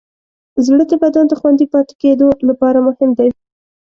[0.65, 3.29] زړه د بدن د خوندي پاتې کېدو لپاره مهم دی.